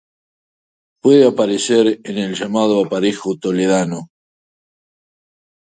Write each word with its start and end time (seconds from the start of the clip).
Puede 1.03 1.27
aparecer 1.27 2.01
en 2.05 2.17
el 2.17 2.33
llamado 2.33 2.83
Aparejo 2.83 3.37
toledano. 3.37 4.07